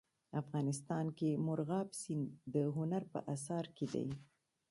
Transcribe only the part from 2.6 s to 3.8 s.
هنر په اثار